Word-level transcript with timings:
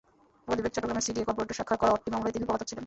Pubali 0.43 0.61
bank 0.63 0.73
চট্টগ্রামের 0.75 1.05
CDA 1.07 1.27
corporate 1.27 1.49
শাখার 1.59 1.77
করা 1.81 1.91
আটটি 1.95 2.09
মামলায় 2.13 2.33
তিনি 2.35 2.45
পলাতক 2.49 2.67
ছিলেন। 2.69 2.79